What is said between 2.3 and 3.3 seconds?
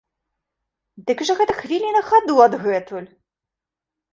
адгэтуль!